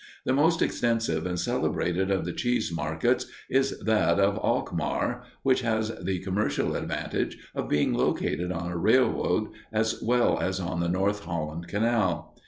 The 0.25 0.33
most 0.33 0.63
extensive 0.63 1.27
and 1.27 1.39
celebrated 1.39 2.09
of 2.09 2.25
the 2.25 2.33
cheese 2.33 2.71
markets 2.75 3.27
is 3.51 3.77
that 3.81 4.19
of 4.19 4.39
Alkmaar, 4.43 5.21
which 5.43 5.61
has 5.61 5.89
the 6.03 6.17
commercial 6.17 6.75
advantage 6.75 7.37
of 7.53 7.69
being 7.69 7.93
located 7.93 8.51
on 8.51 8.71
a 8.71 8.77
railroad 8.77 9.49
as 9.71 10.01
well 10.01 10.39
as 10.39 10.59
on 10.59 10.79
the 10.79 10.89
North 10.89 11.25
Holland 11.25 11.67
Canal. 11.67 12.35